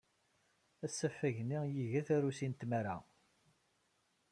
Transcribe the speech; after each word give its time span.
Asafag-nni 0.85 1.59
iga 1.83 2.01
tarusi 2.07 2.47
n 2.47 2.53
tmara. 2.59 2.97